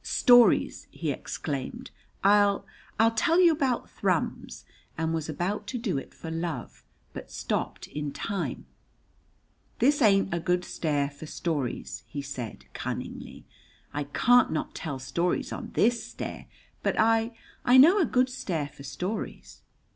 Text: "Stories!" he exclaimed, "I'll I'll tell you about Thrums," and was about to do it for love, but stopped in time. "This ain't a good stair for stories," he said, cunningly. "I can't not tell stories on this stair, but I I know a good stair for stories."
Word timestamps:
"Stories!" 0.03 0.87
he 0.89 1.11
exclaimed, 1.11 1.91
"I'll 2.23 2.65
I'll 2.99 3.11
tell 3.11 3.39
you 3.39 3.51
about 3.51 3.87
Thrums," 3.87 4.65
and 4.97 5.13
was 5.13 5.29
about 5.29 5.67
to 5.67 5.77
do 5.77 5.99
it 5.99 6.11
for 6.11 6.31
love, 6.31 6.83
but 7.13 7.29
stopped 7.29 7.85
in 7.85 8.11
time. 8.11 8.65
"This 9.77 10.01
ain't 10.01 10.33
a 10.33 10.39
good 10.39 10.65
stair 10.65 11.11
for 11.11 11.27
stories," 11.27 12.01
he 12.07 12.23
said, 12.23 12.65
cunningly. 12.73 13.45
"I 13.93 14.05
can't 14.05 14.51
not 14.51 14.73
tell 14.73 14.97
stories 14.97 15.53
on 15.53 15.69
this 15.75 16.03
stair, 16.03 16.47
but 16.81 16.99
I 16.99 17.37
I 17.63 17.77
know 17.77 17.99
a 17.99 18.05
good 18.07 18.27
stair 18.27 18.69
for 18.69 18.81
stories." 18.81 19.61